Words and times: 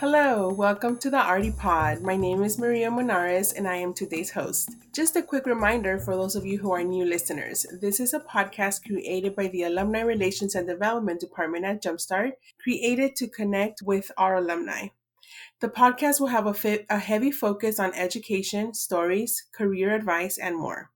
Hello, 0.00 0.48
welcome 0.50 0.96
to 0.96 1.10
the 1.10 1.18
Artie 1.18 1.50
Pod. 1.50 2.00
My 2.00 2.16
name 2.16 2.42
is 2.42 2.58
Maria 2.58 2.88
Monares 2.88 3.54
and 3.54 3.68
I 3.68 3.76
am 3.76 3.92
today's 3.92 4.30
host. 4.30 4.70
Just 4.94 5.14
a 5.14 5.20
quick 5.20 5.44
reminder 5.44 5.98
for 5.98 6.16
those 6.16 6.34
of 6.34 6.46
you 6.46 6.56
who 6.56 6.72
are 6.72 6.82
new 6.82 7.04
listeners 7.04 7.66
this 7.82 8.00
is 8.00 8.14
a 8.14 8.20
podcast 8.20 8.86
created 8.86 9.36
by 9.36 9.48
the 9.48 9.64
Alumni 9.64 10.00
Relations 10.00 10.54
and 10.54 10.66
Development 10.66 11.20
Department 11.20 11.66
at 11.66 11.82
Jumpstart, 11.82 12.32
created 12.62 13.14
to 13.16 13.28
connect 13.28 13.82
with 13.82 14.10
our 14.16 14.36
alumni. 14.36 14.86
The 15.60 15.68
podcast 15.68 16.18
will 16.18 16.28
have 16.28 16.46
a, 16.46 16.86
a 16.88 16.98
heavy 16.98 17.30
focus 17.30 17.78
on 17.78 17.92
education, 17.92 18.72
stories, 18.72 19.48
career 19.52 19.94
advice, 19.94 20.38
and 20.38 20.56
more. 20.56 20.92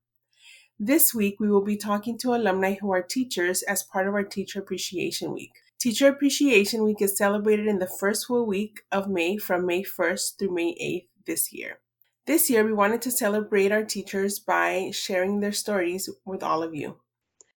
This 0.79 1.13
week, 1.13 1.39
we 1.39 1.51
will 1.51 1.63
be 1.63 1.77
talking 1.77 2.17
to 2.17 2.33
alumni 2.33 2.73
who 2.81 2.91
are 2.91 3.03
teachers 3.03 3.61
as 3.61 3.83
part 3.83 4.07
of 4.07 4.15
our 4.15 4.23
Teacher 4.23 4.57
Appreciation 4.57 5.31
Week. 5.31 5.51
Teacher 5.79 6.07
Appreciation 6.07 6.83
Week 6.83 7.01
is 7.01 7.17
celebrated 7.17 7.67
in 7.67 7.79
the 7.79 7.87
first 7.87 8.27
full 8.27 8.45
week 8.45 8.81
of 8.91 9.09
May 9.09 9.37
from 9.37 9.65
May 9.65 9.83
1st 9.83 10.39
through 10.39 10.55
May 10.55 10.73
8th 10.73 11.25
this 11.25 11.53
year. 11.53 11.79
This 12.25 12.49
year, 12.49 12.63
we 12.65 12.73
wanted 12.73 13.03
to 13.03 13.11
celebrate 13.11 13.71
our 13.71 13.83
teachers 13.83 14.39
by 14.39 14.89
sharing 14.91 15.39
their 15.39 15.51
stories 15.51 16.09
with 16.25 16.41
all 16.41 16.63
of 16.63 16.73
you. 16.73 16.97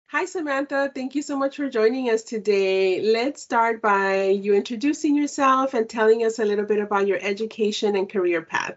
Hi, 0.09 0.25
Samantha. 0.25 0.91
Thank 0.95 1.15
you 1.15 1.23
so 1.23 1.37
much 1.37 1.57
for 1.57 1.69
joining 1.69 2.11
us 2.11 2.23
today. 2.23 3.01
Let's 3.01 3.43
start 3.43 3.83
by 3.83 4.29
you 4.29 4.55
introducing 4.55 5.15
yourself 5.15 5.75
and 5.75 5.89
telling 5.89 6.25
us 6.25 6.39
a 6.39 6.45
little 6.45 6.65
bit 6.65 6.81
about 6.81 7.07
your 7.07 7.19
education 7.21 7.97
and 7.97 8.11
career 8.11 8.43
path. 8.43 8.77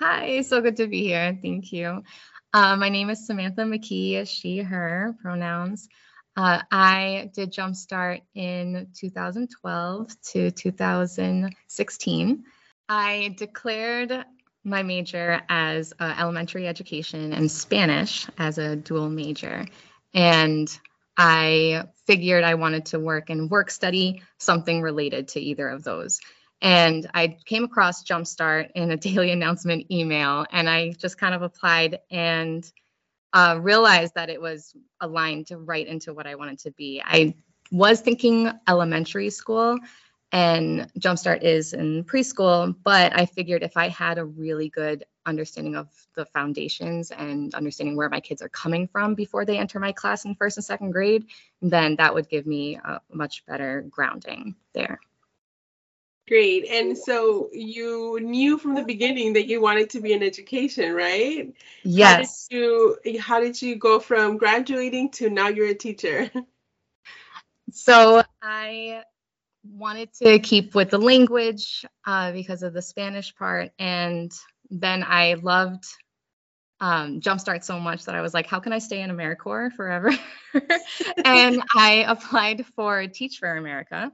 Hi, 0.00 0.42
so 0.42 0.60
good 0.60 0.76
to 0.78 0.86
be 0.86 1.04
here. 1.04 1.38
Thank 1.40 1.72
you. 1.72 2.02
Uh, 2.52 2.76
my 2.76 2.88
name 2.88 3.10
is 3.10 3.26
Samantha 3.26 3.62
McKee, 3.62 4.26
she, 4.28 4.58
her 4.58 5.16
pronouns. 5.20 5.88
Uh, 6.36 6.62
I 6.70 7.30
did 7.32 7.52
Jumpstart 7.52 8.22
in 8.34 8.88
2012 8.94 10.22
to 10.32 10.50
2016. 10.50 12.44
I 12.88 13.34
declared 13.36 14.24
my 14.64 14.82
major 14.82 15.42
as 15.48 15.92
uh, 16.00 16.14
elementary 16.18 16.66
education 16.66 17.32
and 17.32 17.50
Spanish 17.50 18.26
as 18.36 18.58
a 18.58 18.74
dual 18.74 19.08
major. 19.08 19.66
And 20.12 20.68
I 21.16 21.84
figured 22.06 22.42
I 22.42 22.54
wanted 22.54 22.86
to 22.86 22.98
work 22.98 23.30
and 23.30 23.50
work 23.50 23.70
study 23.70 24.22
something 24.38 24.82
related 24.82 25.28
to 25.28 25.40
either 25.40 25.68
of 25.68 25.84
those. 25.84 26.20
And 26.60 27.08
I 27.14 27.36
came 27.44 27.64
across 27.64 28.04
Jumpstart 28.04 28.70
in 28.74 28.90
a 28.90 28.96
daily 29.08 29.30
announcement 29.30 29.90
email, 29.90 30.46
and 30.50 30.68
I 30.68 30.92
just 30.92 31.18
kind 31.18 31.34
of 31.34 31.42
applied 31.42 32.00
and 32.10 32.64
uh, 33.34 33.58
realized 33.60 34.14
that 34.14 34.30
it 34.30 34.40
was 34.40 34.74
aligned 35.00 35.48
right 35.50 35.86
into 35.86 36.14
what 36.14 36.26
I 36.26 36.36
wanted 36.36 36.60
to 36.60 36.70
be. 36.70 37.02
I 37.04 37.34
was 37.72 38.00
thinking 38.00 38.50
elementary 38.68 39.30
school, 39.30 39.76
and 40.30 40.90
Jumpstart 40.98 41.42
is 41.42 41.72
in 41.72 42.04
preschool, 42.04 42.74
but 42.84 43.18
I 43.18 43.26
figured 43.26 43.64
if 43.64 43.76
I 43.76 43.88
had 43.88 44.18
a 44.18 44.24
really 44.24 44.68
good 44.68 45.04
understanding 45.26 45.74
of 45.74 45.88
the 46.14 46.26
foundations 46.26 47.10
and 47.10 47.54
understanding 47.54 47.96
where 47.96 48.08
my 48.08 48.20
kids 48.20 48.40
are 48.40 48.48
coming 48.48 48.86
from 48.86 49.14
before 49.14 49.44
they 49.44 49.58
enter 49.58 49.80
my 49.80 49.92
class 49.92 50.24
in 50.24 50.36
first 50.36 50.56
and 50.56 50.64
second 50.64 50.92
grade, 50.92 51.26
then 51.60 51.96
that 51.96 52.14
would 52.14 52.28
give 52.28 52.46
me 52.46 52.76
a 52.76 53.00
much 53.12 53.44
better 53.46 53.84
grounding 53.90 54.54
there. 54.74 55.00
Great. 56.26 56.66
And 56.70 56.96
so 56.96 57.50
you 57.52 58.18
knew 58.20 58.56
from 58.56 58.74
the 58.74 58.82
beginning 58.82 59.34
that 59.34 59.46
you 59.46 59.60
wanted 59.60 59.90
to 59.90 60.00
be 60.00 60.14
in 60.14 60.22
education, 60.22 60.94
right? 60.94 61.54
Yes. 61.82 62.48
How 62.50 62.56
did 62.56 62.56
you 62.56 63.18
how 63.20 63.40
did 63.40 63.60
you 63.60 63.76
go 63.76 64.00
from 64.00 64.38
graduating 64.38 65.10
to 65.12 65.28
now 65.28 65.48
you're 65.48 65.68
a 65.68 65.74
teacher? 65.74 66.30
So 67.72 68.22
I 68.42 69.02
wanted 69.64 70.12
to 70.22 70.38
keep 70.38 70.74
with 70.74 70.90
the 70.90 70.98
language 70.98 71.84
uh, 72.06 72.32
because 72.32 72.62
of 72.62 72.72
the 72.72 72.82
Spanish 72.82 73.34
part, 73.34 73.72
and 73.78 74.32
then 74.70 75.02
I 75.02 75.34
loved 75.34 75.84
um, 76.80 77.20
Jumpstart 77.20 77.64
so 77.64 77.80
much 77.80 78.04
that 78.04 78.14
I 78.14 78.20
was 78.20 78.34
like, 78.34 78.46
how 78.46 78.60
can 78.60 78.72
I 78.72 78.78
stay 78.78 79.00
in 79.00 79.10
AmeriCorps 79.10 79.72
forever? 79.72 80.10
and 81.24 81.62
I 81.74 82.04
applied 82.06 82.64
for 82.76 83.06
Teach 83.08 83.38
for 83.38 83.56
America 83.56 84.12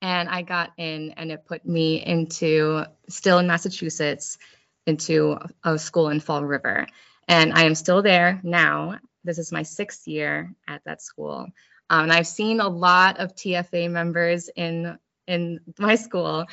and 0.00 0.28
I 0.28 0.42
got 0.42 0.72
in, 0.76 1.12
and 1.16 1.32
it 1.32 1.46
put 1.46 1.66
me 1.66 2.04
into 2.04 2.84
still 3.08 3.38
in 3.38 3.46
Massachusetts 3.46 4.38
into 4.86 5.38
a 5.64 5.78
school 5.78 6.08
in 6.08 6.20
Fall 6.20 6.44
River. 6.44 6.86
And 7.26 7.52
I 7.52 7.64
am 7.64 7.74
still 7.74 8.02
there 8.02 8.40
now. 8.42 8.98
This 9.24 9.38
is 9.38 9.52
my 9.52 9.62
sixth 9.62 10.08
year 10.08 10.54
at 10.66 10.82
that 10.84 11.02
school. 11.02 11.48
Um, 11.90 12.04
and 12.04 12.12
I've 12.12 12.26
seen 12.26 12.60
a 12.60 12.68
lot 12.68 13.18
of 13.18 13.34
TFA 13.34 13.90
members 13.90 14.48
in 14.54 14.98
in 15.26 15.60
my 15.78 15.94
school. 15.94 16.46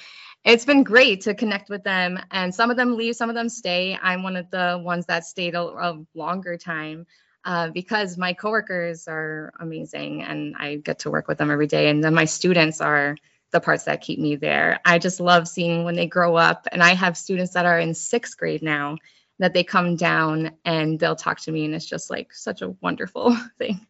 It's 0.44 0.66
been 0.66 0.84
great 0.84 1.22
to 1.22 1.34
connect 1.34 1.70
with 1.70 1.84
them, 1.84 2.20
and 2.30 2.54
some 2.54 2.70
of 2.72 2.78
them 2.78 2.98
leave, 2.98 3.16
some 3.16 3.30
of 3.30 3.36
them 3.36 3.50
stay. 3.50 3.98
I'm 4.00 4.22
one 4.22 4.36
of 4.36 4.52
the 4.52 4.80
ones 4.84 5.06
that 5.06 5.26
stayed 5.26 5.56
a, 5.56 5.62
a 5.62 6.06
longer 6.14 6.58
time 6.58 7.08
uh, 7.46 7.70
because 7.70 8.18
my 8.18 8.34
coworkers 8.34 9.08
are 9.08 9.54
amazing, 9.60 10.24
and 10.24 10.56
I 10.58 10.76
get 10.76 11.00
to 11.00 11.10
work 11.10 11.28
with 11.28 11.38
them 11.38 11.52
every 11.52 11.68
day. 11.68 11.90
And 11.90 12.04
then 12.04 12.14
my 12.14 12.26
students 12.26 12.82
are 12.82 13.16
the 13.56 13.62
parts 13.62 13.86
that 13.86 14.02
keep 14.02 14.20
me 14.20 14.36
there. 14.36 14.82
I 14.84 15.00
just 15.00 15.22
love 15.22 15.48
seeing 15.48 15.86
when 15.86 15.96
they 15.96 16.08
grow 16.08 16.36
up. 16.36 16.68
And 16.74 16.84
I 16.84 16.94
have 16.94 17.16
students 17.16 17.54
that 17.54 17.66
are 17.66 17.80
in 17.80 17.94
sixth 17.94 18.38
grade 18.38 18.62
now 18.62 18.98
that 19.40 19.54
they 19.54 19.64
come 19.64 19.96
down 19.96 20.52
and 20.66 21.00
they'll 21.00 21.16
talk 21.16 21.40
to 21.42 21.52
me, 21.52 21.64
and 21.64 21.74
it's 21.74 21.86
just 21.86 22.10
like 22.10 22.34
such 22.34 22.62
a 22.62 22.76
wonderful 22.82 23.36
thing. 23.58 23.88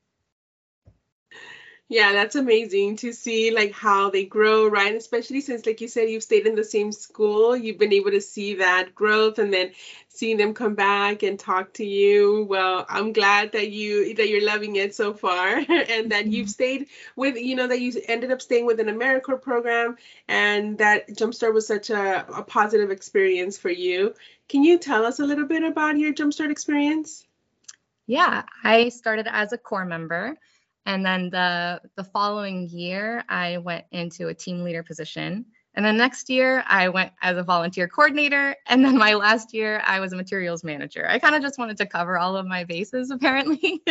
Yeah, 1.87 2.13
that's 2.13 2.33
amazing 2.33 2.95
to 2.97 3.13
see 3.13 3.51
like 3.51 3.71
how 3.71 4.09
they 4.09 4.25
grow, 4.25 4.67
right? 4.67 4.95
Especially 4.95 5.39
since 5.39 5.67
like 5.67 5.81
you 5.81 5.87
said 5.87 6.09
you've 6.09 6.23
stayed 6.23 6.47
in 6.47 6.55
the 6.55 6.63
same 6.63 6.91
school, 6.91 7.55
you've 7.55 7.77
been 7.77 7.93
able 7.93 8.09
to 8.09 8.21
see 8.21 8.55
that 8.55 8.95
growth 8.95 9.37
and 9.37 9.53
then 9.53 9.69
seeing 10.07 10.37
them 10.37 10.55
come 10.55 10.73
back 10.73 11.21
and 11.21 11.37
talk 11.37 11.73
to 11.73 11.85
you. 11.85 12.47
Well, 12.49 12.87
I'm 12.89 13.13
glad 13.13 13.51
that 13.51 13.69
you 13.69 14.15
that 14.15 14.29
you're 14.29 14.43
loving 14.43 14.77
it 14.77 14.95
so 14.95 15.13
far 15.13 15.57
and 15.69 16.11
that 16.11 16.25
you've 16.25 16.47
mm-hmm. 16.47 16.49
stayed 16.49 16.87
with 17.15 17.35
you 17.37 17.55
know 17.55 17.67
that 17.67 17.79
you 17.79 17.93
ended 18.07 18.31
up 18.31 18.41
staying 18.41 18.65
with 18.65 18.79
an 18.79 18.87
AmeriCorps 18.87 19.43
program 19.43 19.95
and 20.27 20.79
that 20.79 21.09
Jumpstart 21.09 21.53
was 21.53 21.67
such 21.67 21.91
a, 21.91 22.25
a 22.35 22.41
positive 22.41 22.89
experience 22.89 23.59
for 23.59 23.69
you. 23.69 24.15
Can 24.49 24.63
you 24.63 24.79
tell 24.79 25.05
us 25.05 25.19
a 25.19 25.25
little 25.25 25.45
bit 25.45 25.61
about 25.61 25.99
your 25.99 26.13
Jumpstart 26.15 26.49
experience? 26.49 27.27
Yeah, 28.07 28.43
I 28.63 28.89
started 28.89 29.27
as 29.29 29.53
a 29.53 29.57
core 29.59 29.85
member. 29.85 30.35
And 30.85 31.05
then 31.05 31.29
the 31.29 31.81
the 31.95 32.03
following 32.03 32.69
year, 32.69 33.23
I 33.27 33.57
went 33.57 33.85
into 33.91 34.27
a 34.27 34.33
team 34.33 34.63
leader 34.63 34.83
position. 34.83 35.45
And 35.75 35.85
then 35.85 35.97
next 35.97 36.29
year, 36.29 36.63
I 36.67 36.87
went 36.87 37.11
as 37.21 37.37
a 37.37 37.43
volunteer 37.43 37.87
coordinator. 37.87 38.55
And 38.67 38.83
then 38.83 38.97
my 38.97 39.15
last 39.15 39.53
year, 39.53 39.81
I 39.83 39.99
was 39.99 40.13
a 40.13 40.15
materials 40.15 40.63
manager. 40.63 41.05
I 41.07 41.19
kind 41.19 41.35
of 41.35 41.41
just 41.41 41.59
wanted 41.59 41.77
to 41.77 41.85
cover 41.85 42.17
all 42.17 42.37
of 42.37 42.45
my 42.45 42.63
bases, 42.63 43.11
apparently. 43.11 43.83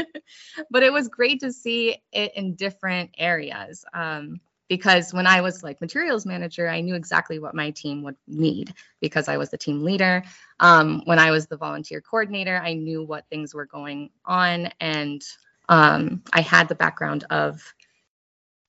but 0.71 0.83
it 0.83 0.93
was 0.93 1.09
great 1.09 1.41
to 1.41 1.53
see 1.53 1.99
it 2.12 2.33
in 2.37 2.54
different 2.54 3.10
areas. 3.19 3.84
Um, 3.93 4.41
because 4.69 5.12
when 5.12 5.27
I 5.27 5.43
was 5.43 5.62
like 5.62 5.81
materials 5.81 6.25
manager, 6.25 6.69
I 6.69 6.81
knew 6.81 6.94
exactly 6.94 7.38
what 7.38 7.54
my 7.54 7.71
team 7.71 8.03
would 8.04 8.16
need 8.27 8.72
because 9.00 9.28
I 9.28 9.37
was 9.37 9.50
the 9.50 9.59
team 9.59 9.84
leader. 9.84 10.25
Um, 10.59 11.03
when 11.04 11.19
I 11.19 11.31
was 11.33 11.47
the 11.47 11.59
volunteer 11.59 12.00
coordinator, 12.00 12.56
I 12.56 12.72
knew 12.72 13.04
what 13.04 13.28
things 13.28 13.54
were 13.54 13.66
going 13.66 14.09
on 14.25 14.71
and 14.81 15.22
um, 15.69 16.22
I 16.32 16.41
had 16.41 16.69
the 16.69 16.75
background 16.75 17.25
of 17.30 17.75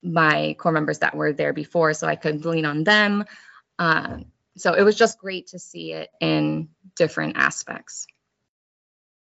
my 0.01 0.55
core 0.59 0.71
members 0.71 0.99
that 0.99 1.15
were 1.15 1.33
there 1.33 1.53
before, 1.53 1.93
so 1.93 2.07
I 2.07 2.15
could 2.15 2.45
lean 2.45 2.65
on 2.65 2.83
them. 2.83 3.25
Uh, 3.77 4.19
so 4.57 4.73
it 4.73 4.83
was 4.83 4.95
just 4.95 5.19
great 5.19 5.47
to 5.47 5.59
see 5.59 5.93
it 5.93 6.09
in 6.21 6.69
different 6.95 7.37
aspects. 7.37 8.07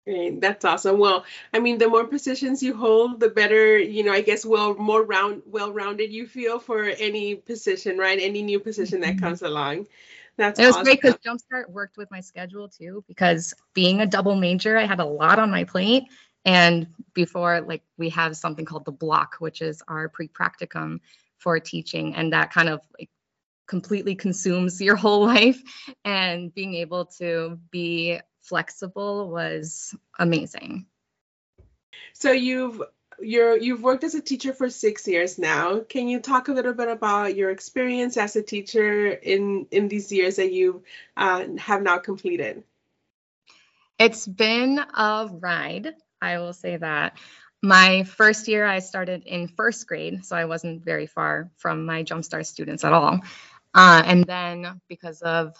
Great. 0.06 0.38
That's 0.42 0.66
awesome. 0.66 0.98
Well, 0.98 1.24
I 1.54 1.60
mean, 1.60 1.78
the 1.78 1.88
more 1.88 2.06
positions 2.06 2.62
you 2.62 2.76
hold, 2.76 3.20
the 3.20 3.30
better, 3.30 3.78
you 3.78 4.04
know, 4.04 4.12
I 4.12 4.20
guess 4.20 4.44
well 4.44 4.74
more 4.74 5.02
round 5.02 5.42
well-rounded 5.46 6.12
you 6.12 6.26
feel 6.26 6.58
for 6.58 6.84
any 6.84 7.36
position, 7.36 7.96
right? 7.96 8.18
Any 8.20 8.42
new 8.42 8.60
position 8.60 9.00
that 9.00 9.16
mm-hmm. 9.16 9.24
comes 9.24 9.40
along. 9.40 9.86
That's 10.36 10.60
it 10.60 10.66
was 10.66 10.74
awesome. 10.74 10.84
great 10.84 11.00
because 11.00 11.18
Jumpstart 11.24 11.70
worked 11.70 11.96
with 11.96 12.10
my 12.10 12.20
schedule 12.20 12.68
too, 12.68 13.02
because 13.08 13.54
being 13.72 14.02
a 14.02 14.06
double 14.06 14.36
major, 14.36 14.76
I 14.76 14.84
had 14.84 15.00
a 15.00 15.06
lot 15.06 15.38
on 15.38 15.50
my 15.50 15.64
plate 15.64 16.04
and 16.44 16.88
before, 17.14 17.60
like, 17.62 17.82
we 17.96 18.10
have 18.10 18.36
something 18.36 18.64
called 18.64 18.84
the 18.84 18.92
block, 18.92 19.36
which 19.38 19.62
is 19.62 19.82
our 19.88 20.08
pre 20.08 20.28
practicum 20.28 21.00
for 21.38 21.58
teaching. 21.60 22.14
And 22.14 22.32
that 22.32 22.52
kind 22.52 22.68
of 22.68 22.80
like 22.98 23.10
completely 23.66 24.14
consumes 24.14 24.80
your 24.80 24.96
whole 24.96 25.26
life. 25.26 25.60
And 26.04 26.54
being 26.54 26.74
able 26.74 27.06
to 27.18 27.58
be 27.70 28.20
flexible 28.42 29.30
was 29.30 29.94
amazing. 30.18 30.86
So 32.12 32.32
you've 32.32 32.82
you're 33.20 33.56
you've 33.56 33.82
worked 33.82 34.04
as 34.04 34.14
a 34.14 34.20
teacher 34.20 34.52
for 34.52 34.68
six 34.70 35.06
years 35.06 35.38
now. 35.38 35.80
Can 35.80 36.08
you 36.08 36.20
talk 36.20 36.48
a 36.48 36.52
little 36.52 36.74
bit 36.74 36.88
about 36.88 37.36
your 37.36 37.50
experience 37.50 38.16
as 38.16 38.36
a 38.36 38.42
teacher 38.42 39.08
in 39.08 39.66
in 39.70 39.88
these 39.88 40.12
years 40.12 40.36
that 40.36 40.52
you 40.52 40.82
uh, 41.16 41.44
have 41.58 41.82
now 41.82 41.98
completed? 41.98 42.64
It's 43.98 44.26
been 44.26 44.78
a 44.78 45.28
ride. 45.30 45.94
I 46.24 46.38
will 46.38 46.52
say 46.52 46.76
that. 46.76 47.18
My 47.62 48.04
first 48.04 48.48
year, 48.48 48.66
I 48.66 48.80
started 48.80 49.24
in 49.24 49.48
first 49.48 49.86
grade, 49.86 50.24
so 50.24 50.36
I 50.36 50.44
wasn't 50.44 50.84
very 50.84 51.06
far 51.06 51.50
from 51.56 51.86
my 51.86 52.02
Jumpstart 52.02 52.46
students 52.46 52.84
at 52.84 52.92
all. 52.92 53.20
Uh, 53.74 54.02
and 54.04 54.24
then 54.24 54.80
because 54.88 55.22
of 55.22 55.54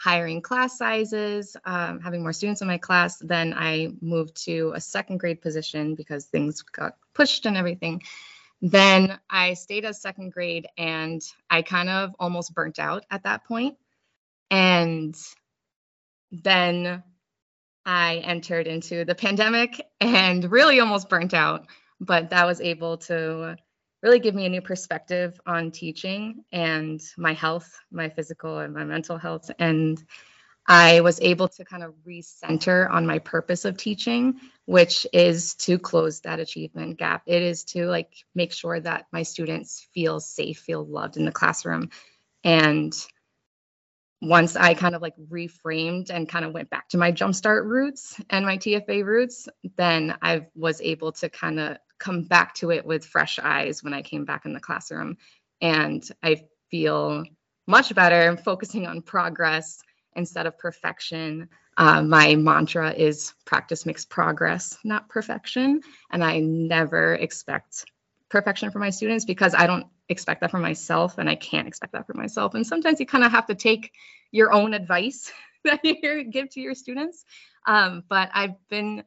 hiring 0.00 0.40
class 0.40 0.78
sizes, 0.78 1.56
um, 1.64 2.00
having 2.00 2.22
more 2.22 2.32
students 2.32 2.62
in 2.62 2.68
my 2.68 2.78
class, 2.78 3.18
then 3.18 3.52
I 3.56 3.88
moved 4.00 4.44
to 4.44 4.72
a 4.74 4.80
second 4.80 5.18
grade 5.18 5.42
position 5.42 5.96
because 5.96 6.26
things 6.26 6.62
got 6.62 6.96
pushed 7.14 7.46
and 7.46 7.56
everything. 7.56 8.02
Then 8.62 9.18
I 9.28 9.54
stayed 9.54 9.84
as 9.84 10.00
second 10.00 10.32
grade 10.32 10.66
and 10.76 11.22
I 11.50 11.62
kind 11.62 11.88
of 11.88 12.14
almost 12.18 12.54
burnt 12.54 12.78
out 12.78 13.04
at 13.10 13.24
that 13.24 13.44
point. 13.44 13.76
And 14.50 15.16
then 16.30 17.02
I 17.88 18.16
entered 18.16 18.66
into 18.66 19.06
the 19.06 19.14
pandemic 19.14 19.80
and 19.98 20.52
really 20.52 20.78
almost 20.78 21.08
burnt 21.08 21.32
out, 21.32 21.68
but 21.98 22.28
that 22.30 22.46
was 22.46 22.60
able 22.60 22.98
to 22.98 23.56
really 24.02 24.18
give 24.18 24.34
me 24.34 24.44
a 24.44 24.50
new 24.50 24.60
perspective 24.60 25.40
on 25.46 25.70
teaching 25.70 26.44
and 26.52 27.00
my 27.16 27.32
health, 27.32 27.80
my 27.90 28.10
physical 28.10 28.58
and 28.58 28.74
my 28.74 28.84
mental 28.84 29.16
health. 29.16 29.50
And 29.58 30.04
I 30.66 31.00
was 31.00 31.18
able 31.22 31.48
to 31.48 31.64
kind 31.64 31.82
of 31.82 31.94
recenter 32.06 32.90
on 32.90 33.06
my 33.06 33.20
purpose 33.20 33.64
of 33.64 33.78
teaching, 33.78 34.38
which 34.66 35.06
is 35.14 35.54
to 35.54 35.78
close 35.78 36.20
that 36.20 36.40
achievement 36.40 36.98
gap. 36.98 37.22
It 37.24 37.40
is 37.40 37.64
to 37.72 37.86
like 37.86 38.12
make 38.34 38.52
sure 38.52 38.78
that 38.78 39.06
my 39.12 39.22
students 39.22 39.88
feel 39.94 40.20
safe, 40.20 40.58
feel 40.58 40.84
loved 40.84 41.16
in 41.16 41.24
the 41.24 41.32
classroom. 41.32 41.88
And 42.44 42.92
once 44.20 44.56
I 44.56 44.74
kind 44.74 44.94
of 44.94 45.02
like 45.02 45.14
reframed 45.30 46.10
and 46.10 46.28
kind 46.28 46.44
of 46.44 46.52
went 46.52 46.70
back 46.70 46.88
to 46.90 46.98
my 46.98 47.12
jumpstart 47.12 47.64
roots 47.64 48.20
and 48.30 48.44
my 48.44 48.58
TFA 48.58 49.04
roots, 49.04 49.48
then 49.76 50.16
I 50.22 50.46
was 50.54 50.80
able 50.80 51.12
to 51.12 51.28
kind 51.28 51.60
of 51.60 51.76
come 51.98 52.22
back 52.24 52.54
to 52.56 52.70
it 52.70 52.84
with 52.84 53.04
fresh 53.04 53.38
eyes 53.38 53.82
when 53.82 53.94
I 53.94 54.02
came 54.02 54.24
back 54.24 54.44
in 54.44 54.52
the 54.52 54.60
classroom. 54.60 55.16
And 55.60 56.08
I 56.22 56.42
feel 56.70 57.24
much 57.66 57.94
better 57.94 58.36
focusing 58.36 58.86
on 58.86 59.02
progress 59.02 59.78
instead 60.16 60.46
of 60.46 60.58
perfection. 60.58 61.48
Uh, 61.76 62.02
my 62.02 62.34
mantra 62.34 62.92
is 62.92 63.34
practice 63.44 63.86
makes 63.86 64.04
progress, 64.04 64.76
not 64.84 65.08
perfection. 65.08 65.80
And 66.10 66.24
I 66.24 66.40
never 66.40 67.14
expect 67.14 67.84
perfection 68.28 68.70
for 68.70 68.78
my 68.78 68.90
students 68.90 69.24
because 69.24 69.54
I 69.54 69.66
don't 69.66 69.86
expect 70.08 70.40
that 70.40 70.50
for 70.50 70.58
myself 70.58 71.18
and 71.18 71.28
I 71.28 71.34
can't 71.34 71.68
expect 71.68 71.92
that 71.92 72.06
for 72.06 72.14
myself. 72.14 72.54
And 72.54 72.66
sometimes 72.66 73.00
you 73.00 73.06
kind 73.06 73.24
of 73.24 73.32
have 73.32 73.46
to 73.46 73.54
take 73.54 73.92
your 74.30 74.52
own 74.52 74.74
advice 74.74 75.32
that 75.64 75.80
you 75.84 76.24
give 76.24 76.50
to 76.50 76.60
your 76.60 76.74
students. 76.74 77.24
Um, 77.66 78.04
but 78.08 78.30
I've 78.32 78.56
been 78.68 79.04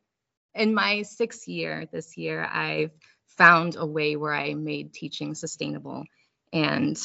in 0.53 0.73
my 0.73 1.03
sixth 1.03 1.47
year 1.47 1.87
this 1.91 2.17
year, 2.17 2.43
I've 2.43 2.91
found 3.37 3.75
a 3.77 3.85
way 3.85 4.15
where 4.15 4.33
I 4.33 4.53
made 4.53 4.93
teaching 4.93 5.33
sustainable. 5.33 6.03
And 6.51 6.99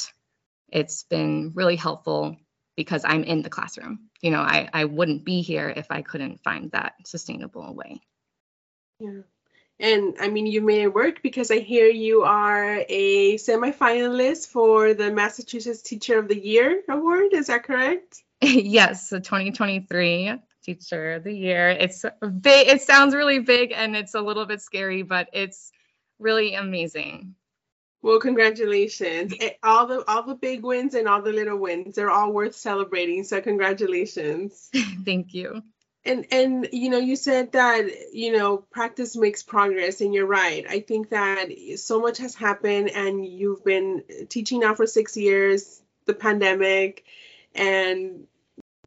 it's 0.68 1.04
been 1.04 1.52
really 1.54 1.76
helpful 1.76 2.36
because 2.76 3.04
I'm 3.04 3.22
in 3.24 3.42
the 3.42 3.50
classroom. 3.50 4.10
You 4.20 4.32
know, 4.32 4.40
I, 4.40 4.68
I 4.72 4.84
wouldn't 4.84 5.24
be 5.24 5.42
here 5.42 5.72
if 5.74 5.86
I 5.90 6.02
couldn't 6.02 6.42
find 6.42 6.70
that 6.72 6.94
sustainable 7.04 7.74
way. 7.74 8.00
Yeah. 8.98 9.20
And 9.78 10.16
I 10.20 10.28
mean, 10.28 10.46
you 10.46 10.62
made 10.62 10.82
it 10.82 10.94
work 10.94 11.22
because 11.22 11.50
I 11.50 11.58
hear 11.58 11.86
you 11.86 12.22
are 12.22 12.82
a 12.88 13.36
semifinalist 13.36 14.48
for 14.48 14.94
the 14.94 15.10
Massachusetts 15.10 15.82
Teacher 15.82 16.18
of 16.18 16.28
the 16.28 16.38
Year 16.38 16.82
Award. 16.88 17.34
Is 17.34 17.48
that 17.48 17.64
correct? 17.64 18.22
yes, 18.40 19.10
the 19.10 19.20
2023 19.20 20.34
Teacher 20.62 21.12
of 21.12 21.24
the 21.24 21.32
Year. 21.32 21.68
It's 21.68 22.04
big. 22.40 22.68
It 22.68 22.82
sounds 22.82 23.14
really 23.14 23.40
big 23.40 23.72
and 23.72 23.94
it's 23.94 24.14
a 24.14 24.20
little 24.20 24.46
bit 24.46 24.62
scary, 24.62 25.02
but 25.02 25.28
it's 25.34 25.72
really 26.18 26.54
amazing. 26.54 27.34
Well, 28.02 28.20
congratulations! 28.20 29.34
Eh, 29.40 29.50
all 29.62 29.86
the 29.86 30.04
all 30.08 30.22
the 30.22 30.36
big 30.36 30.62
wins 30.62 30.94
and 30.94 31.08
all 31.08 31.22
the 31.22 31.32
little 31.32 31.58
wins, 31.58 31.96
they're 31.96 32.10
all 32.10 32.32
worth 32.32 32.54
celebrating. 32.54 33.24
So 33.24 33.40
congratulations. 33.40 34.70
Thank 35.04 35.34
you 35.34 35.62
and 36.06 36.26
and 36.30 36.68
you 36.72 36.88
know 36.88 36.98
you 36.98 37.16
said 37.16 37.52
that 37.52 37.86
you 38.12 38.36
know 38.36 38.58
practice 38.58 39.16
makes 39.16 39.42
progress 39.42 40.00
and 40.00 40.14
you're 40.14 40.26
right. 40.26 40.64
I 40.68 40.80
think 40.80 41.10
that 41.10 41.48
so 41.76 42.00
much 42.00 42.18
has 42.18 42.34
happened 42.34 42.90
and 42.90 43.26
you've 43.26 43.64
been 43.64 44.04
teaching 44.28 44.60
now 44.60 44.74
for 44.74 44.86
six 44.86 45.16
years 45.16 45.82
the 46.06 46.14
pandemic 46.14 47.04
and 47.54 48.26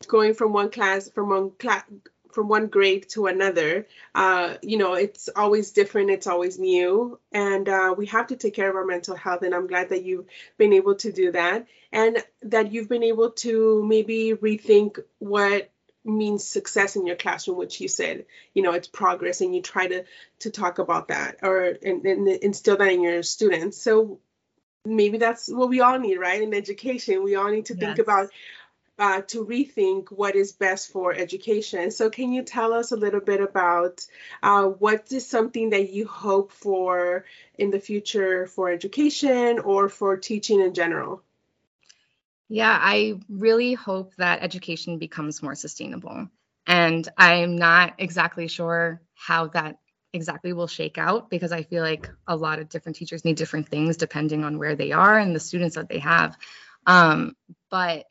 going 0.07 0.33
from 0.33 0.53
one 0.53 0.71
class 0.71 1.09
from 1.09 1.29
one 1.29 1.51
class 1.51 1.83
from 2.31 2.47
one 2.47 2.67
grade 2.67 3.09
to 3.09 3.25
another 3.25 3.87
uh, 4.15 4.55
you 4.61 4.77
know 4.77 4.93
it's 4.93 5.29
always 5.35 5.71
different 5.71 6.09
it's 6.09 6.27
always 6.27 6.57
new 6.59 7.19
and 7.31 7.67
uh, 7.67 7.93
we 7.97 8.05
have 8.05 8.27
to 8.27 8.35
take 8.35 8.53
care 8.53 8.69
of 8.69 8.75
our 8.75 8.85
mental 8.85 9.15
health 9.15 9.41
and 9.41 9.53
i'm 9.53 9.67
glad 9.67 9.89
that 9.89 10.03
you've 10.03 10.25
been 10.57 10.73
able 10.73 10.95
to 10.95 11.11
do 11.11 11.31
that 11.31 11.67
and 11.91 12.23
that 12.43 12.71
you've 12.71 12.87
been 12.87 13.03
able 13.03 13.31
to 13.31 13.83
maybe 13.85 14.33
rethink 14.33 14.99
what 15.17 15.69
means 16.05 16.47
success 16.47 16.95
in 16.95 17.05
your 17.05 17.15
classroom 17.15 17.57
which 17.57 17.81
you 17.81 17.87
said 17.87 18.25
you 18.53 18.61
know 18.61 18.71
it's 18.71 18.87
progress 18.87 19.41
and 19.41 19.53
you 19.53 19.61
try 19.61 19.87
to 19.87 20.03
to 20.39 20.49
talk 20.49 20.79
about 20.79 21.09
that 21.09 21.37
or 21.43 21.75
and, 21.83 22.05
and 22.05 22.27
instill 22.27 22.77
that 22.77 22.91
in 22.91 23.03
your 23.03 23.21
students 23.21 23.81
so 23.81 24.19
maybe 24.85 25.17
that's 25.17 25.49
what 25.49 25.69
we 25.69 25.81
all 25.81 25.99
need 25.99 26.17
right 26.17 26.41
in 26.41 26.53
education 26.53 27.23
we 27.23 27.35
all 27.35 27.49
need 27.49 27.65
to 27.65 27.75
yes. 27.75 27.81
think 27.81 27.99
about 27.99 28.29
uh, 28.99 29.21
to 29.21 29.45
rethink 29.45 30.11
what 30.11 30.35
is 30.35 30.51
best 30.51 30.91
for 30.91 31.13
education. 31.13 31.89
So, 31.89 32.09
can 32.09 32.33
you 32.33 32.43
tell 32.43 32.73
us 32.73 32.91
a 32.91 32.97
little 32.97 33.21
bit 33.21 33.39
about 33.39 34.05
uh, 34.43 34.65
what 34.65 35.11
is 35.11 35.25
something 35.25 35.69
that 35.69 35.89
you 35.89 36.05
hope 36.05 36.51
for 36.51 37.23
in 37.57 37.71
the 37.71 37.79
future 37.79 38.45
for 38.45 38.69
education 38.69 39.59
or 39.59 39.87
for 39.87 40.17
teaching 40.17 40.59
in 40.59 40.73
general? 40.73 41.23
Yeah, 42.49 42.77
I 42.81 43.19
really 43.29 43.75
hope 43.75 44.15
that 44.15 44.41
education 44.41 44.97
becomes 44.97 45.43
more 45.43 45.55
sustainable. 45.55 46.27
And 46.65 47.07
I'm 47.17 47.57
not 47.57 47.93
exactly 47.99 48.47
sure 48.47 49.01
how 49.13 49.47
that 49.49 49.77
exactly 50.13 50.53
will 50.53 50.67
shake 50.67 50.97
out 50.97 51.29
because 51.29 51.51
I 51.51 51.61
feel 51.61 51.83
like 51.83 52.09
a 52.27 52.35
lot 52.35 52.57
of 52.57 52.69
different 52.69 52.95
teachers 52.95 53.23
need 53.23 53.37
different 53.37 53.69
things 53.69 53.97
depending 53.97 54.43
on 54.43 54.57
where 54.57 54.75
they 54.75 54.91
are 54.91 55.17
and 55.17 55.35
the 55.35 55.39
students 55.39 55.75
that 55.75 55.89
they 55.89 55.99
have. 55.99 56.37
Um, 56.87 57.35
but 57.69 58.05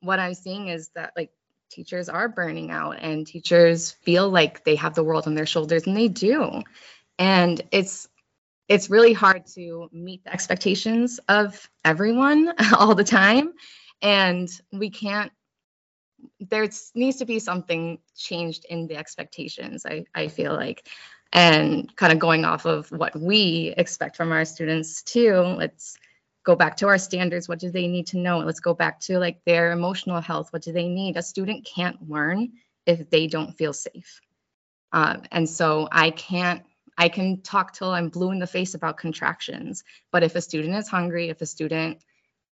what 0.00 0.18
I'm 0.18 0.34
seeing 0.34 0.68
is 0.68 0.88
that 0.94 1.12
like 1.14 1.30
teachers 1.70 2.08
are 2.08 2.28
burning 2.28 2.70
out 2.70 2.96
and 3.00 3.26
teachers 3.26 3.90
feel 3.90 4.30
like 4.30 4.64
they 4.64 4.76
have 4.76 4.94
the 4.94 5.04
world 5.04 5.26
on 5.26 5.34
their 5.34 5.46
shoulders 5.46 5.86
and 5.86 5.96
they 5.96 6.08
do. 6.08 6.62
And 7.18 7.60
it's 7.70 8.08
it's 8.68 8.90
really 8.90 9.12
hard 9.12 9.46
to 9.54 9.88
meet 9.92 10.24
the 10.24 10.32
expectations 10.32 11.20
of 11.28 11.68
everyone 11.84 12.52
all 12.78 12.94
the 12.94 13.04
time. 13.04 13.52
And 14.00 14.48
we 14.72 14.90
can't 14.90 15.32
there 16.38 16.68
needs 16.94 17.16
to 17.16 17.24
be 17.24 17.40
something 17.40 17.98
changed 18.16 18.64
in 18.70 18.86
the 18.86 18.96
expectations 18.96 19.84
i, 19.84 20.04
I 20.14 20.28
feel 20.28 20.54
like. 20.54 20.86
And 21.32 21.94
kind 21.96 22.12
of 22.12 22.18
going 22.20 22.44
off 22.44 22.64
of 22.64 22.90
what 22.92 23.16
we 23.16 23.74
expect 23.76 24.16
from 24.16 24.30
our 24.32 24.44
students 24.44 25.02
too 25.02 25.34
let's 25.34 25.96
go 26.44 26.56
back 26.56 26.76
to 26.76 26.88
our 26.88 26.98
standards. 26.98 27.48
What 27.48 27.58
do 27.58 27.70
they 27.70 27.86
need 27.86 28.08
to 28.08 28.18
know? 28.18 28.38
Let's 28.38 28.60
go 28.60 28.74
back 28.74 29.00
to 29.00 29.18
like 29.18 29.44
their 29.44 29.72
emotional 29.72 30.20
health. 30.20 30.52
What 30.52 30.62
do 30.62 30.72
they 30.72 30.88
need? 30.88 31.16
A 31.16 31.22
student 31.22 31.64
can't 31.64 32.08
learn 32.08 32.52
if 32.84 33.08
they 33.10 33.26
don't 33.26 33.56
feel 33.56 33.72
safe. 33.72 34.20
Um, 34.92 35.22
and 35.32 35.48
so 35.48 35.88
i 35.90 36.10
can't 36.10 36.62
i 36.98 37.08
can 37.08 37.40
talk 37.42 37.72
till 37.72 37.90
i'm 37.90 38.08
blue 38.08 38.30
in 38.30 38.38
the 38.38 38.46
face 38.46 38.74
about 38.74 38.96
contractions 38.96 39.84
but 40.10 40.22
if 40.22 40.34
a 40.34 40.40
student 40.40 40.74
is 40.74 40.88
hungry 40.88 41.28
if 41.28 41.40
a 41.40 41.46
student 41.46 42.02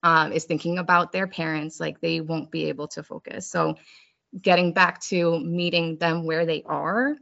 um, 0.02 0.32
is 0.32 0.44
thinking 0.44 0.78
about 0.78 1.10
their 1.10 1.26
parents, 1.26 1.80
like 1.80 2.00
they 2.00 2.20
won't 2.20 2.50
be 2.50 2.66
able 2.66 2.88
to 2.88 3.02
focus. 3.02 3.50
So, 3.50 3.76
getting 4.40 4.72
back 4.72 5.00
to 5.00 5.40
meeting 5.40 5.96
them 5.96 6.24
where 6.24 6.46
they 6.46 6.62
are 6.64 7.16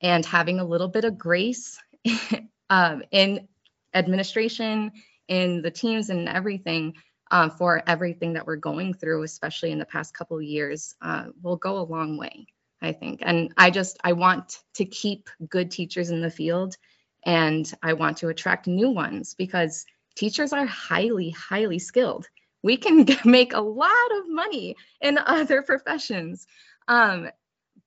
and 0.00 0.24
having 0.24 0.60
a 0.60 0.64
little 0.64 0.88
bit 0.88 1.04
of 1.04 1.18
grace 1.18 1.78
um, 2.70 3.02
in 3.10 3.48
administration, 3.92 4.92
in 5.28 5.62
the 5.62 5.70
teams, 5.70 6.10
and 6.10 6.28
everything 6.28 6.94
uh, 7.30 7.50
for 7.50 7.82
everything 7.86 8.32
that 8.34 8.46
we're 8.46 8.56
going 8.56 8.94
through, 8.94 9.22
especially 9.22 9.72
in 9.72 9.78
the 9.78 9.84
past 9.84 10.14
couple 10.14 10.40
years, 10.40 10.94
uh, 11.02 11.26
will 11.42 11.56
go 11.56 11.78
a 11.78 11.82
long 11.82 12.16
way. 12.16 12.46
I 12.82 12.92
think. 12.92 13.20
And 13.22 13.52
I 13.56 13.70
just, 13.70 13.98
I 14.02 14.12
want 14.12 14.58
to 14.74 14.84
keep 14.84 15.28
good 15.48 15.70
teachers 15.70 16.10
in 16.10 16.20
the 16.20 16.30
field 16.30 16.76
and 17.24 17.70
I 17.82 17.92
want 17.92 18.18
to 18.18 18.28
attract 18.28 18.66
new 18.66 18.90
ones 18.90 19.34
because 19.34 19.84
teachers 20.16 20.52
are 20.52 20.66
highly, 20.66 21.30
highly 21.30 21.78
skilled. 21.78 22.26
We 22.62 22.76
can 22.76 23.06
make 23.24 23.52
a 23.52 23.60
lot 23.60 23.90
of 24.18 24.28
money 24.28 24.76
in 25.00 25.18
other 25.18 25.62
professions. 25.66 26.46
Um, 26.88 27.28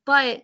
but 0.05 0.43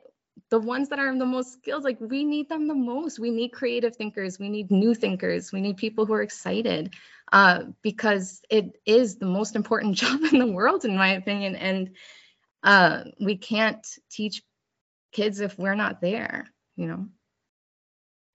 the 0.50 0.60
ones 0.60 0.90
that 0.90 1.00
are 1.00 1.16
the 1.16 1.26
most 1.26 1.54
skilled, 1.54 1.84
like 1.84 1.98
we 2.00 2.24
need 2.24 2.50
them 2.50 2.68
the 2.68 2.76
most. 2.76 3.20
We 3.20 3.30
need 3.30 3.50
creative 3.50 3.96
thinkers, 3.96 4.40
we 4.40 4.50
need 4.50 4.72
new 4.72 4.96
thinkers, 4.96 5.52
we 5.52 5.62
need 5.62 5.78
people 5.78 6.06
who 6.06 6.14
are 6.14 6.24
excited 6.24 6.94
uh, 7.32 7.64
because 7.84 8.42
it 8.50 8.80
is 8.86 9.18
the 9.18 9.28
most 9.28 9.56
important 9.56 9.96
job 10.04 10.22
in 10.32 10.40
the 10.40 10.48
world, 10.48 10.86
in 10.86 10.96
my 10.96 11.10
opinion. 11.14 11.56
And 11.56 11.92
uh, 12.64 13.04
we 13.20 13.38
can't 13.38 13.86
teach 14.10 14.44
kids 15.12 15.40
if 15.40 15.58
we're 15.58 15.76
not 15.76 16.02
there, 16.02 16.48
you 16.76 16.88
know? 16.88 17.08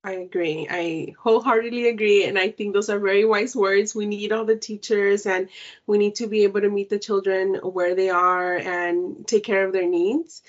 I 0.05 0.13
agree. 0.13 0.67
I 0.71 1.15
wholeheartedly 1.19 1.89
agree. 1.89 2.27
And 2.27 2.39
I 2.39 2.51
think 2.51 2.75
those 2.75 2.91
are 2.91 2.99
very 2.99 3.25
wise 3.25 3.57
words. 3.57 3.95
We 3.95 4.05
need 4.05 4.33
all 4.33 4.45
the 4.45 4.57
teachers 4.57 5.25
and 5.25 5.49
we 5.87 5.97
need 5.97 6.17
to 6.17 6.27
be 6.27 6.45
able 6.45 6.61
to 6.61 6.69
meet 6.69 6.91
the 6.91 6.99
children 6.99 7.55
where 7.55 7.95
they 7.95 8.11
are 8.11 8.55
and 8.55 9.27
take 9.27 9.45
care 9.45 9.67
of 9.67 9.73
their 9.73 9.89
needs. 9.89 10.43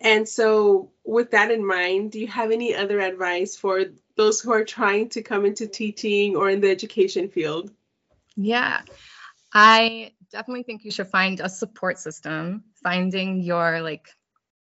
And 0.00 0.28
so, 0.28 0.90
with 1.04 1.30
that 1.30 1.52
in 1.52 1.64
mind, 1.64 2.12
do 2.12 2.20
you 2.20 2.26
have 2.26 2.50
any 2.50 2.74
other 2.74 3.00
advice 3.00 3.56
for 3.56 3.84
those 4.16 4.40
who 4.40 4.52
are 4.52 4.64
trying 4.64 5.08
to 5.10 5.22
come 5.22 5.46
into 5.46 5.68
teaching 5.68 6.36
or 6.36 6.50
in 6.50 6.60
the 6.60 6.70
education 6.70 7.28
field? 7.28 7.70
Yeah, 8.36 8.82
I 9.54 10.12
definitely 10.30 10.64
think 10.64 10.84
you 10.84 10.90
should 10.90 11.08
find 11.08 11.40
a 11.40 11.48
support 11.48 11.98
system. 11.98 12.64
Finding 12.86 13.40
your 13.40 13.80
like 13.82 14.06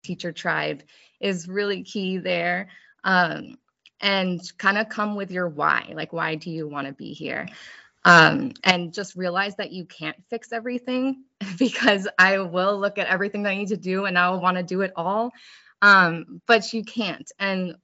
teacher 0.02 0.32
tribe 0.32 0.82
is 1.20 1.46
really 1.46 1.82
key 1.82 2.16
there. 2.16 2.68
Um, 3.04 3.58
and 4.00 4.40
kind 4.58 4.78
of 4.78 4.88
come 4.88 5.14
with 5.14 5.30
your 5.30 5.48
why. 5.48 5.92
Like, 5.94 6.12
why 6.12 6.36
do 6.36 6.50
you 6.50 6.68
want 6.68 6.86
to 6.86 6.94
be 6.94 7.12
here? 7.12 7.48
Um, 8.04 8.52
and 8.64 8.94
just 8.94 9.14
realize 9.14 9.56
that 9.56 9.72
you 9.72 9.84
can't 9.84 10.16
fix 10.30 10.52
everything 10.52 11.24
because 11.58 12.08
I 12.18 12.38
will 12.38 12.78
look 12.80 12.96
at 12.96 13.08
everything 13.08 13.42
that 13.42 13.50
I 13.50 13.56
need 13.56 13.68
to 13.68 13.76
do 13.76 14.06
and 14.06 14.18
I 14.18 14.30
will 14.30 14.40
want 14.40 14.56
to 14.56 14.62
do 14.62 14.80
it 14.80 14.92
all. 14.96 15.32
Um, 15.82 16.40
but 16.46 16.72
you 16.72 16.84
can't. 16.84 17.30
And 17.38 17.76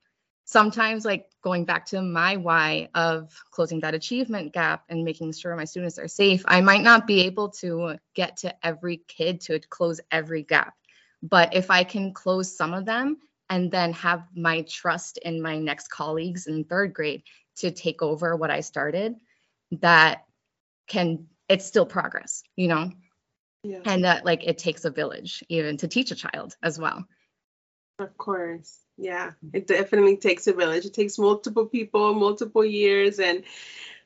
sometimes, 0.44 1.04
like 1.04 1.26
going 1.42 1.64
back 1.64 1.86
to 1.86 2.00
my 2.02 2.36
why 2.36 2.88
of 2.94 3.30
closing 3.50 3.80
that 3.80 3.94
achievement 3.94 4.52
gap 4.52 4.84
and 4.88 5.04
making 5.04 5.32
sure 5.32 5.56
my 5.56 5.64
students 5.64 5.98
are 5.98 6.08
safe, 6.08 6.44
I 6.46 6.60
might 6.60 6.82
not 6.82 7.06
be 7.06 7.22
able 7.22 7.50
to 7.60 7.96
get 8.14 8.38
to 8.38 8.54
every 8.64 8.98
kid 9.08 9.40
to 9.42 9.58
close 9.58 10.00
every 10.10 10.42
gap. 10.42 10.74
But 11.22 11.54
if 11.54 11.70
I 11.70 11.84
can 11.84 12.12
close 12.12 12.56
some 12.56 12.74
of 12.74 12.84
them 12.84 13.18
and 13.48 13.70
then 13.70 13.92
have 13.94 14.26
my 14.34 14.62
trust 14.62 15.18
in 15.18 15.40
my 15.40 15.58
next 15.58 15.88
colleagues 15.88 16.46
in 16.46 16.64
third 16.64 16.92
grade 16.92 17.22
to 17.56 17.70
take 17.70 18.02
over 18.02 18.36
what 18.36 18.50
I 18.50 18.60
started, 18.60 19.14
that 19.80 20.24
can, 20.86 21.26
it's 21.48 21.64
still 21.64 21.86
progress, 21.86 22.42
you 22.56 22.68
know? 22.68 22.90
Yeah. 23.62 23.80
And 23.86 24.04
that 24.04 24.26
like 24.26 24.44
it 24.44 24.58
takes 24.58 24.84
a 24.84 24.90
village 24.90 25.42
even 25.48 25.78
to 25.78 25.88
teach 25.88 26.10
a 26.10 26.14
child 26.14 26.54
as 26.62 26.78
well. 26.78 27.06
Of 27.98 28.16
course. 28.18 28.83
Yeah, 28.96 29.32
it 29.52 29.66
definitely 29.66 30.16
takes 30.16 30.46
a 30.46 30.52
village. 30.52 30.86
It 30.86 30.94
takes 30.94 31.18
multiple 31.18 31.66
people, 31.66 32.14
multiple 32.14 32.64
years, 32.64 33.18
and 33.18 33.44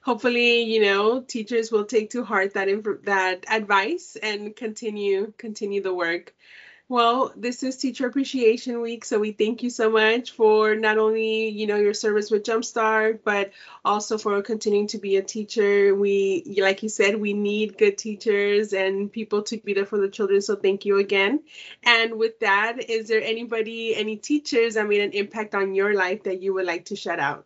hopefully, 0.02 0.62
you 0.62 0.80
know, 0.82 1.20
teachers 1.22 1.70
will 1.72 1.84
take 1.84 2.10
to 2.10 2.24
heart 2.24 2.54
that 2.54 2.68
inf- 2.68 3.02
that 3.04 3.44
advice 3.50 4.16
and 4.22 4.56
continue 4.56 5.32
continue 5.38 5.82
the 5.82 5.94
work. 5.94 6.34
Well, 6.90 7.34
this 7.36 7.62
is 7.62 7.76
Teacher 7.76 8.06
Appreciation 8.06 8.80
Week, 8.80 9.04
so 9.04 9.18
we 9.18 9.32
thank 9.32 9.62
you 9.62 9.68
so 9.68 9.90
much 9.90 10.30
for 10.30 10.74
not 10.74 10.96
only 10.96 11.48
you 11.48 11.66
know 11.66 11.76
your 11.76 11.92
service 11.92 12.30
with 12.30 12.44
Jumpstart, 12.44 13.20
but 13.22 13.50
also 13.84 14.16
for 14.16 14.40
continuing 14.40 14.86
to 14.88 14.98
be 14.98 15.16
a 15.16 15.22
teacher. 15.22 15.94
We, 15.94 16.56
like 16.58 16.82
you 16.82 16.88
said, 16.88 17.20
we 17.20 17.34
need 17.34 17.76
good 17.76 17.98
teachers 17.98 18.72
and 18.72 19.12
people 19.12 19.42
to 19.42 19.58
be 19.58 19.74
there 19.74 19.84
for 19.84 19.98
the 19.98 20.08
children. 20.08 20.40
So 20.40 20.56
thank 20.56 20.86
you 20.86 20.98
again. 20.98 21.40
And 21.82 22.14
with 22.14 22.40
that, 22.40 22.88
is 22.88 23.08
there 23.08 23.22
anybody, 23.22 23.94
any 23.94 24.16
teachers 24.16 24.74
that 24.74 24.88
made 24.88 25.02
an 25.02 25.12
impact 25.12 25.54
on 25.54 25.74
your 25.74 25.92
life 25.92 26.22
that 26.22 26.40
you 26.40 26.54
would 26.54 26.66
like 26.66 26.86
to 26.86 26.96
shout 26.96 27.18
out? 27.18 27.44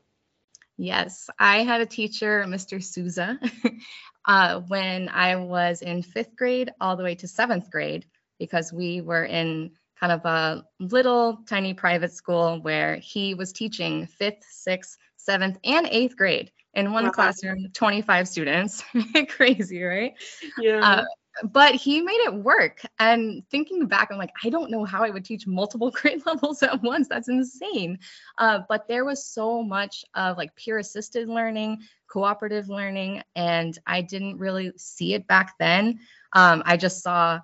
Yes, 0.76 1.28
I 1.36 1.64
had 1.64 1.80
a 1.80 1.86
teacher, 1.86 2.44
Mr. 2.46 2.80
Souza, 2.80 3.40
uh, 4.24 4.60
when 4.60 5.08
I 5.08 5.34
was 5.34 5.82
in 5.82 6.02
fifth 6.02 6.36
grade 6.36 6.70
all 6.80 6.96
the 6.96 7.02
way 7.02 7.16
to 7.16 7.26
seventh 7.26 7.72
grade 7.72 8.06
because 8.42 8.72
we 8.72 9.00
were 9.00 9.24
in 9.24 9.70
kind 10.00 10.10
of 10.10 10.24
a 10.24 10.64
little 10.80 11.38
tiny 11.48 11.72
private 11.72 12.12
school 12.12 12.58
where 12.62 12.96
he 12.96 13.34
was 13.34 13.52
teaching 13.52 14.04
fifth, 14.04 14.44
sixth, 14.50 14.98
seventh, 15.16 15.58
and 15.62 15.86
eighth 15.92 16.16
grade 16.16 16.50
in 16.74 16.90
one 16.90 17.04
wow. 17.04 17.10
classroom, 17.10 17.68
25 17.72 18.26
students. 18.26 18.82
Crazy, 19.28 19.80
right? 19.84 20.14
Yeah. 20.58 20.80
Uh, 20.80 21.04
but 21.44 21.76
he 21.76 22.02
made 22.02 22.20
it 22.24 22.34
work. 22.34 22.82
And 22.98 23.44
thinking 23.48 23.86
back, 23.86 24.08
I'm 24.10 24.18
like, 24.18 24.32
I 24.44 24.50
don't 24.50 24.72
know 24.72 24.84
how 24.84 25.04
I 25.04 25.10
would 25.10 25.24
teach 25.24 25.46
multiple 25.46 25.90
grade 25.94 26.26
levels 26.26 26.64
at 26.64 26.82
once. 26.82 27.06
That's 27.06 27.28
insane. 27.28 28.00
Uh, 28.38 28.58
but 28.68 28.88
there 28.88 29.04
was 29.04 29.24
so 29.24 29.62
much 29.62 30.04
of 30.16 30.36
like 30.36 30.56
peer 30.56 30.78
assisted 30.78 31.28
learning, 31.28 31.82
cooperative 32.08 32.68
learning, 32.68 33.22
and 33.36 33.78
I 33.86 34.02
didn't 34.02 34.38
really 34.38 34.72
see 34.76 35.14
it 35.14 35.28
back 35.28 35.54
then. 35.60 36.00
Um, 36.32 36.64
I 36.66 36.76
just 36.76 37.04
saw 37.04 37.38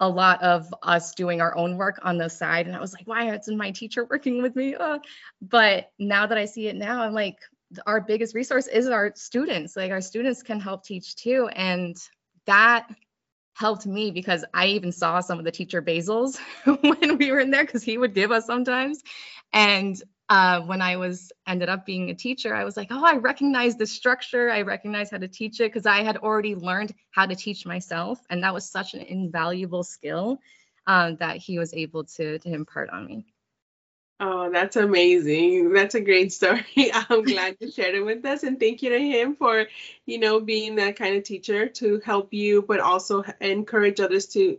a 0.00 0.08
lot 0.08 0.42
of 0.42 0.72
us 0.82 1.14
doing 1.14 1.40
our 1.40 1.56
own 1.56 1.76
work 1.76 1.98
on 2.02 2.18
the 2.18 2.28
side. 2.28 2.66
And 2.66 2.76
I 2.76 2.80
was 2.80 2.92
like, 2.92 3.06
why 3.06 3.34
isn't 3.34 3.56
my 3.56 3.72
teacher 3.72 4.04
working 4.04 4.42
with 4.42 4.54
me? 4.54 4.74
Uh, 4.74 4.98
but 5.42 5.90
now 5.98 6.26
that 6.26 6.38
I 6.38 6.44
see 6.44 6.68
it 6.68 6.76
now, 6.76 7.02
I'm 7.02 7.14
like, 7.14 7.38
our 7.86 8.00
biggest 8.00 8.34
resource 8.34 8.66
is 8.66 8.88
our 8.88 9.12
students. 9.14 9.76
Like 9.76 9.90
our 9.90 10.00
students 10.00 10.42
can 10.42 10.60
help 10.60 10.84
teach 10.84 11.16
too. 11.16 11.48
And 11.54 11.96
that 12.46 12.88
helped 13.54 13.86
me 13.86 14.10
because 14.12 14.44
I 14.54 14.66
even 14.66 14.92
saw 14.92 15.20
some 15.20 15.38
of 15.38 15.44
the 15.44 15.50
teacher 15.50 15.82
basals 15.82 16.38
when 16.64 17.18
we 17.18 17.32
were 17.32 17.40
in 17.40 17.50
there 17.50 17.64
because 17.64 17.82
he 17.82 17.98
would 17.98 18.14
give 18.14 18.30
us 18.30 18.46
sometimes. 18.46 19.02
And 19.52 20.00
uh, 20.28 20.60
when 20.62 20.82
I 20.82 20.96
was 20.96 21.32
ended 21.46 21.68
up 21.68 21.86
being 21.86 22.10
a 22.10 22.14
teacher, 22.14 22.54
I 22.54 22.64
was 22.64 22.76
like, 22.76 22.88
oh, 22.90 23.04
I 23.04 23.16
recognize 23.16 23.76
the 23.76 23.86
structure. 23.86 24.50
I 24.50 24.62
recognize 24.62 25.10
how 25.10 25.18
to 25.18 25.28
teach 25.28 25.60
it 25.60 25.72
because 25.72 25.86
I 25.86 26.02
had 26.02 26.18
already 26.18 26.54
learned 26.54 26.94
how 27.10 27.26
to 27.26 27.34
teach 27.34 27.64
myself, 27.64 28.20
and 28.28 28.42
that 28.42 28.54
was 28.54 28.68
such 28.68 28.94
an 28.94 29.00
invaluable 29.00 29.84
skill 29.84 30.38
uh, 30.86 31.12
that 31.18 31.36
he 31.36 31.58
was 31.58 31.72
able 31.72 32.04
to 32.04 32.38
to 32.38 32.48
impart 32.52 32.90
on 32.90 33.06
me. 33.06 33.26
Oh, 34.20 34.50
that's 34.50 34.76
amazing. 34.76 35.72
That's 35.72 35.94
a 35.94 36.00
great 36.00 36.32
story. 36.38 36.64
I'm 36.92 37.22
glad 37.24 37.56
you 37.60 37.70
shared 37.70 37.94
it 37.94 38.02
with 38.02 38.24
us. 38.24 38.42
And 38.42 38.58
thank 38.58 38.82
you 38.82 38.90
to 38.90 38.98
him 38.98 39.36
for, 39.36 39.66
you 40.06 40.18
know, 40.18 40.40
being 40.40 40.76
that 40.76 40.96
kind 40.96 41.16
of 41.16 41.22
teacher 41.22 41.68
to 41.68 42.00
help 42.04 42.34
you, 42.34 42.62
but 42.62 42.80
also 42.80 43.22
encourage 43.40 44.00
others 44.00 44.26
to 44.28 44.58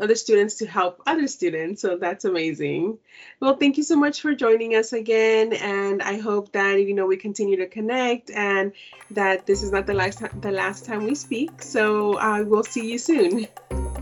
other 0.00 0.14
students 0.14 0.56
to 0.56 0.66
help 0.66 1.02
other 1.06 1.26
students. 1.26 1.82
So 1.82 1.96
that's 1.96 2.24
amazing. 2.24 2.98
Well, 3.38 3.56
thank 3.56 3.76
you 3.76 3.82
so 3.82 3.96
much 3.96 4.20
for 4.20 4.34
joining 4.34 4.74
us 4.74 4.92
again. 4.92 5.52
And 5.52 6.02
I 6.02 6.18
hope 6.18 6.52
that, 6.52 6.74
you 6.76 6.94
know, 6.94 7.06
we 7.06 7.16
continue 7.16 7.56
to 7.58 7.66
connect 7.66 8.30
and 8.30 8.72
that 9.12 9.46
this 9.46 9.62
is 9.62 9.72
not 9.72 9.86
the 9.86 9.94
last, 9.94 10.18
time, 10.18 10.40
the 10.40 10.52
last 10.52 10.84
time 10.84 11.04
we 11.04 11.14
speak. 11.14 11.62
So 11.62 12.16
I 12.16 12.40
uh, 12.40 12.44
will 12.44 12.64
see 12.64 12.90
you 12.90 12.98
soon. 12.98 13.46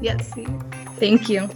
Yes. 0.00 0.32
Thank 0.98 1.28
you. 1.28 1.48